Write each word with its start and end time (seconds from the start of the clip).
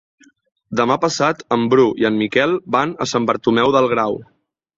Demà 0.79 0.95
passat 1.03 1.43
en 1.57 1.67
Bru 1.73 1.85
i 2.05 2.07
en 2.09 2.17
Miquel 2.23 2.57
van 2.77 2.97
a 3.07 3.09
Sant 3.13 3.29
Bartomeu 3.29 3.77
del 3.79 3.93
Grau. 3.95 4.19